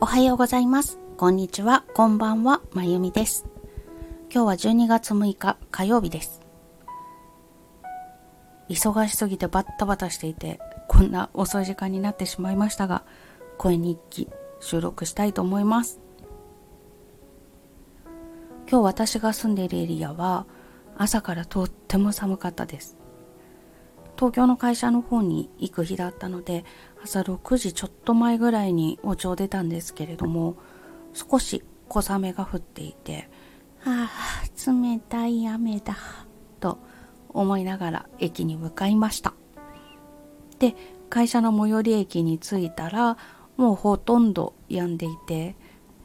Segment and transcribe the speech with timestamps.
[0.00, 0.96] おはようございます。
[1.16, 3.46] こんにちは、こんばんは、まゆみです。
[4.32, 6.40] 今日は12月6日火曜日です。
[8.68, 13.02] 忙しすぎてバッタバタしていて、こんな遅い時間になってしまいましたが、
[13.56, 14.28] 声日記
[14.60, 15.98] 収録したいと思います。
[18.70, 20.46] 今日私が住んでいるエリアは
[20.96, 22.97] 朝からとっても寒かったです。
[24.18, 26.64] 東京の会社の方に行く日だったので
[27.04, 30.56] 朝6時ちょっと前ぐらいにお家を出たんですけれども
[31.14, 33.30] 少し小雨が降っていて
[33.84, 35.96] ああ冷たい雨だ
[36.58, 36.78] と
[37.28, 39.34] 思いながら駅に向かいました。
[40.58, 40.74] で
[41.08, 43.16] 会社の最寄り駅に着いたら
[43.56, 45.54] もうほとんど止んでいて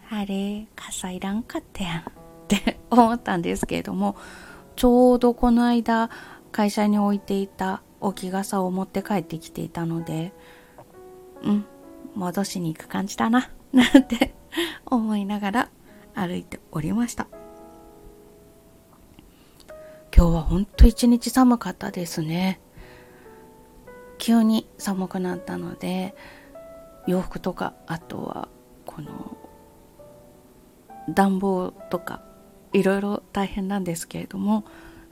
[0.09, 2.03] あれ傘いらんかったやんっ
[2.47, 4.15] て 思ったんですけれども
[4.75, 6.09] ちょうどこの間
[6.51, 10.33] 会社に置いていた置き傘を持って帰ってきていたので、
[11.43, 11.65] うん、
[12.15, 14.35] 戻しに行く感じだな、 なんて
[14.85, 15.69] 思いながら
[16.13, 17.27] 歩いておりました。
[20.15, 22.59] 今日はほんと一日寒かったですね。
[24.19, 26.13] 急に寒くなったので、
[27.07, 28.47] 洋服とか、あとは
[28.85, 29.37] この
[31.09, 32.21] 暖房とか
[32.71, 34.63] いろいろ大変なんですけれども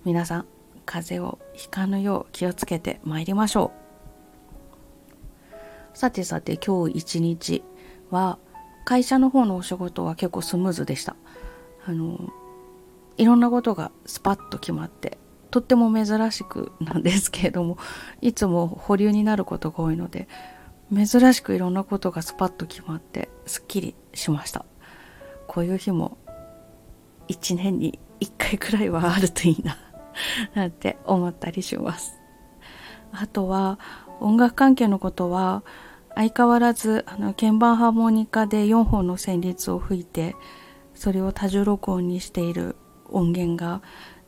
[0.05, 0.45] 皆さん
[0.91, 3.71] 風邪をひかぬよう気をつけてまいりましょ
[5.93, 5.97] う。
[5.97, 7.63] さてさて今日一日
[8.09, 8.37] は
[8.83, 11.15] 会社の方のお仕事は結構スムーズでした。
[11.85, 12.19] あの
[13.15, 15.17] いろんなことがスパッと決まって
[15.49, 17.77] とっても珍しくなんですけれども
[18.19, 20.27] いつも保留になることが多いので
[20.93, 24.65] 珍しくいろんなことがスパッと決まってすっきりしました。
[25.47, 26.17] こういう日も
[27.29, 29.77] 1年に1回くらいはあるといいな。
[30.53, 32.19] なんて思ったりします。
[33.11, 33.79] あとは
[34.19, 35.63] 音楽関係のことは
[36.15, 40.35] 相変わらずあの鍵盤ハーモニカで4本の旋律を吹いて
[40.93, 42.75] それを多重録音にしている
[43.09, 43.81] 音源が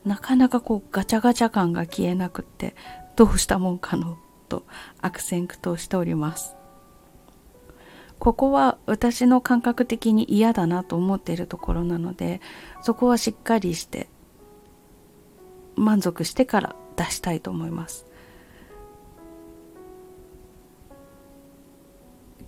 [0.04, 2.74] なかなかこうガチャガチャ感が消えなくって
[3.16, 4.64] どうしたもんかのと
[5.00, 6.56] 悪戦苦闘しております。
[8.18, 12.40] ここは私の感覚的に嫌だなと思っているところなので
[12.80, 14.08] そこはしっかりして
[15.76, 18.06] 満足してから出したいと思います。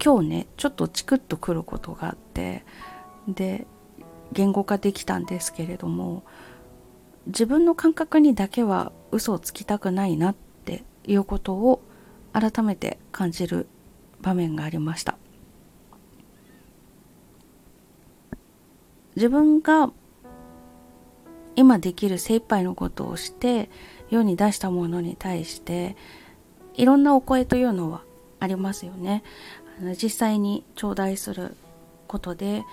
[0.03, 2.65] 今日ねちょっとチクッとくることがあって
[3.27, 3.67] で
[4.33, 6.23] 言語化できたんですけれども
[7.27, 11.83] 自分の感覚にだけは嘘をつきたくないなっていうことを
[12.33, 13.67] 改めて感じる
[14.21, 15.17] 場面がありました。
[19.17, 19.91] 自分が
[21.57, 23.71] 今できる精一杯のことをして
[24.11, 25.97] 世に出したものに対して
[26.75, 28.03] いろんなお声というのは
[28.39, 29.23] ありますよね。
[30.01, 31.57] 実際に頂戴する
[32.07, 32.65] ことで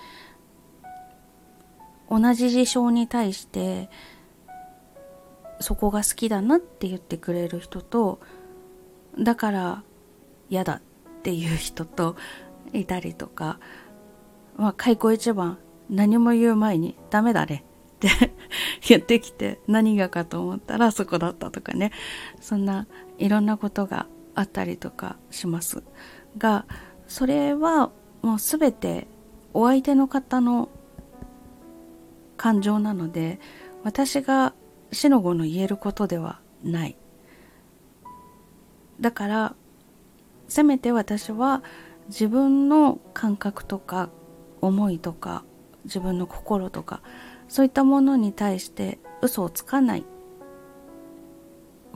[2.08, 3.90] 同じ事象に対して
[5.60, 8.20] そこが好きだなって言ってくれる人と
[9.18, 9.82] だから
[10.48, 10.80] 嫌だっ
[11.22, 12.16] ていう人と
[12.72, 13.58] いたりとか
[14.56, 15.58] まあ開口一番
[15.90, 17.64] 何も言う前にダメだね
[17.96, 18.08] って
[18.88, 21.92] 言ってきて何がかと思ったらそこだったとかね。
[22.40, 22.86] そんな
[23.18, 25.82] いろんなことがあったりとかします。
[26.38, 26.66] が
[27.06, 27.90] それは
[28.22, 29.06] もう全て
[29.52, 30.68] お相手の方の
[32.36, 33.38] 感情なので
[33.84, 34.54] 私が
[34.92, 36.96] 死の子の言えることではない。
[39.00, 39.54] だから
[40.48, 41.62] せめて私は
[42.08, 44.10] 自分の感覚とか
[44.60, 45.44] 思いとか
[45.84, 47.00] 自分の心とか
[47.48, 50.04] そういったものに対して嘘をつかない。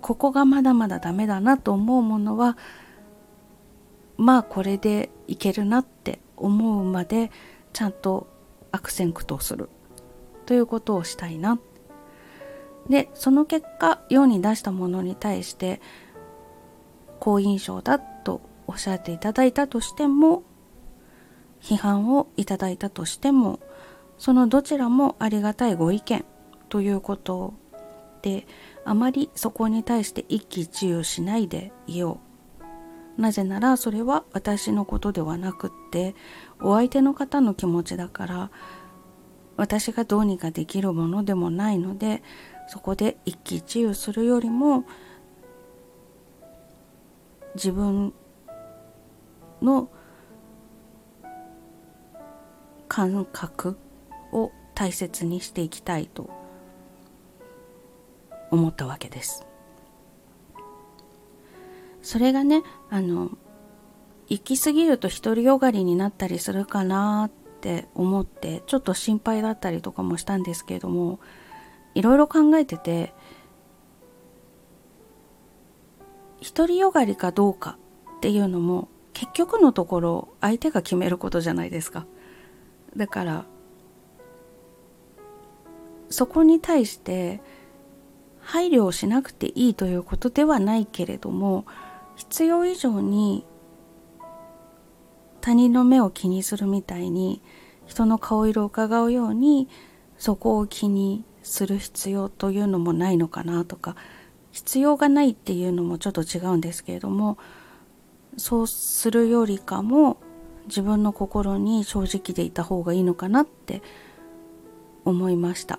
[0.00, 2.56] ここがまだまだダメだなと思うものは
[4.16, 7.30] まあこれでいけるなって思うまで
[7.72, 8.28] ちゃんと
[8.70, 9.68] 悪戦苦闘する。
[10.46, 11.58] ということをしたいな。
[12.88, 15.80] でその結果世に出したものに対して
[17.20, 20.42] 好印象だとおっしゃっていただいたとしても
[21.60, 23.60] 批判をいただいたとしても
[24.18, 26.24] そのどちらもありがたいご意見
[26.68, 27.54] ということ
[28.22, 28.46] で
[28.84, 32.20] あまりそこに対して一喜一憂しないでいよ
[33.16, 33.20] う。
[33.20, 36.14] なぜならそれは私のことではなくって
[36.60, 38.50] お相手の方の気持ちだから
[39.56, 42.22] 私がどうにかできるものでもないので
[42.68, 44.84] そこで一喜一憂するよりも
[47.56, 48.14] 自分
[49.60, 49.88] の
[52.86, 53.76] 感覚
[54.32, 56.30] を大切にしていきたいと
[58.50, 59.46] 思ったわけです。
[62.02, 63.30] それがねあの
[64.28, 67.30] 行き過ぎると独りよがりになったりするかなっ
[67.60, 71.18] て思ってちょっと心配だったりとかもしたんですけれども
[71.94, 73.12] いろいろ考えてて
[76.54, 77.78] 独りよがりかどうか
[78.16, 82.06] っていうのも結局のところ相手が決めることじゃないですか
[82.96, 83.44] だから
[86.10, 87.40] そこに対して
[88.40, 91.66] 配慮をしなくていいということではないけれども
[92.16, 93.44] 必要以上に
[95.40, 97.42] 他人の目を気にするみたいに
[97.86, 99.68] 人の顔色を伺うように
[100.18, 103.96] そこを気にする必要というのもないのかなとか
[104.50, 107.38] 必要がないっていうのもちょっと違うんですけれども
[108.36, 110.18] そうするよりかも
[110.66, 113.82] 自分の心に正直でいた方がいいのかなって
[115.04, 115.78] 思いました。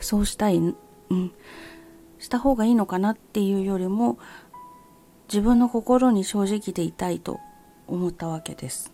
[0.00, 1.32] そうしたいうん
[2.18, 4.18] した方がいいのかなっていうよりも
[5.28, 7.40] 自分の心に正直でいたいと
[7.86, 8.92] 思ったわけです。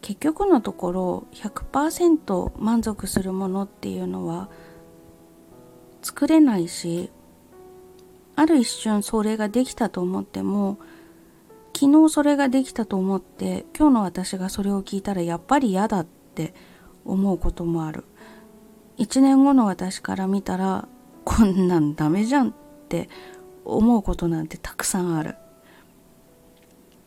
[0.00, 4.48] 結局のところ100%満足するものっていうのは
[6.02, 7.10] 作れないし
[8.34, 10.78] ある一瞬それができたと思っても
[11.74, 16.54] 昨日それができたと思って今日の私がそれを聞いたらやっぱり嫌だって
[17.04, 18.04] 思うこともある。
[18.98, 20.86] 1年後の私から見たら
[21.24, 22.52] こんなんダメじゃんっ
[22.88, 23.08] て
[23.64, 25.36] 思うことなんてたくさんある。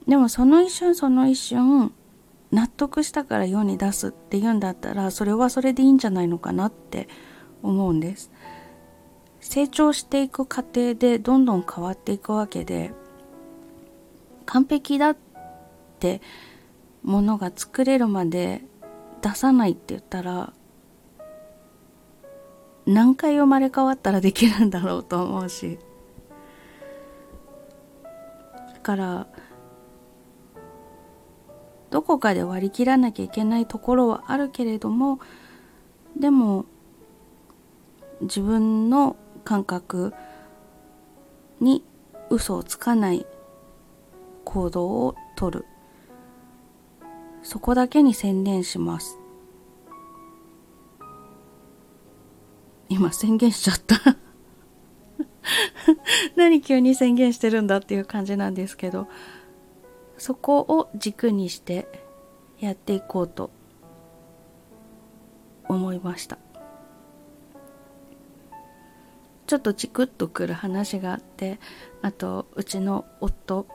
[0.08, 1.94] でもその一瞬その一瞬
[2.52, 7.08] 納得したから世に出すって言うんだったらそれはそれでいいんじゃないのかなって
[7.64, 8.32] 思うんです。
[9.40, 12.94] 成長していく過程でどんどん変わっていくわけで
[14.46, 15.18] 完璧だっ
[16.00, 16.22] て
[17.04, 18.62] ものが作れるまで
[19.22, 20.54] 出さないって言ったら
[22.86, 25.80] 何回生まれ変わったらできるんだろうと思うし。
[28.74, 29.28] だから
[31.90, 35.20] どこかで割り切らなきゃいけないところはあるけれども
[36.16, 36.66] でも
[38.22, 40.14] 自分の感覚
[41.60, 41.84] に
[42.30, 43.26] 嘘をつかない
[44.46, 45.66] 行動をとる。
[47.44, 49.20] そこだけに専念します。
[52.88, 53.98] 今宣言しちゃった。
[56.38, 59.08] 何急に宣言してるんだっていう感じなんですけど。
[60.18, 61.88] そこを軸にして
[62.60, 63.52] やっていこうと
[65.68, 66.38] 思いました。
[69.48, 71.60] ちょっとチクッとくる話があって
[72.02, 73.68] あとうちの夫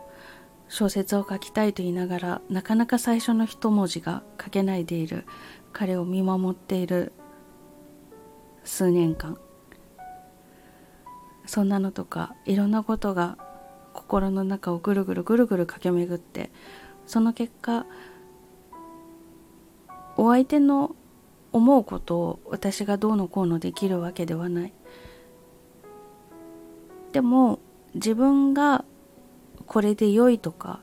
[0.70, 5.26] 小説を書きたいと言いながらなかなか最初の一文字が書けないでいる
[5.72, 7.12] 彼を見守っている
[8.64, 9.36] 数年間。
[11.44, 13.36] そんなのとかいろんなことが
[13.92, 16.52] 心の中をぐるぐるぐるぐる駆け巡って
[17.06, 17.86] その結果
[20.16, 20.94] お相手の
[21.50, 24.72] 思うことを私がどうのこうのできるわけではない。
[27.10, 27.58] でも
[27.94, 28.84] 自分が
[29.70, 30.80] これで良いとか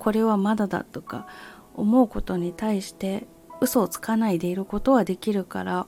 [0.00, 1.28] これはまだだとか
[1.76, 3.28] 思うことに対して
[3.60, 5.86] 嘘をつかないでいることはできるから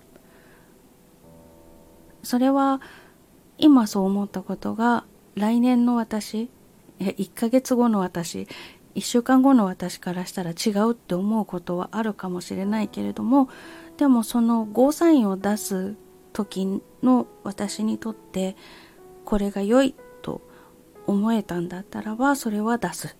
[2.22, 2.80] それは
[3.58, 6.48] 今そう思ったことが来年の私
[7.00, 8.46] 1ヶ月後の私
[8.94, 13.48] 1週間後の私からしたら違うって思うことはあるかもしれないけれども
[13.96, 15.96] でもそのゴーサインを出す
[16.32, 18.54] 時の私にとって
[19.24, 19.96] これが良い
[21.06, 23.16] 思えたんだったらばそれは出す。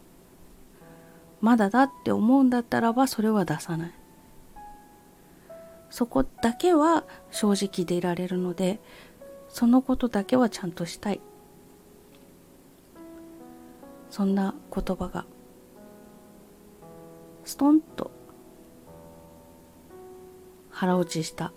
[1.41, 3.93] まだだって思うんだったらばそれは出さない。
[5.91, 8.81] そこだけは正直でいられるので
[9.49, 11.21] そのことだけはちゃんとしたい。
[14.11, 15.27] そんな言葉が
[17.45, 18.11] ストンと
[20.71, 21.53] 腹落ちした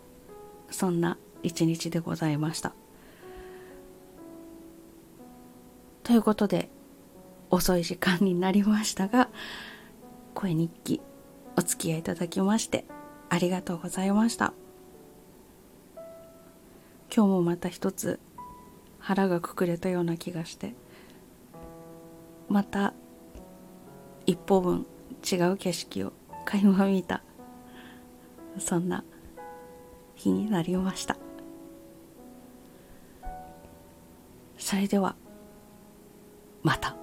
[0.69, 2.74] そんな一日でございました。
[6.10, 6.72] ということで
[7.51, 9.30] 遅い時間になりましたが
[10.34, 11.01] 声日記
[11.56, 12.86] お付き合いいただきまして
[13.30, 14.54] ありがとうございました。
[17.16, 18.20] 今日もまた一つ
[18.98, 20.74] 腹がくくれたような気がして
[22.48, 22.96] また
[24.25, 24.88] 一歩分
[25.32, 26.13] 違う景色を
[26.44, 27.22] 垣間見た
[28.58, 29.04] そんな
[30.16, 31.18] 日になりました。
[34.58, 35.16] それでは
[36.63, 36.99] また。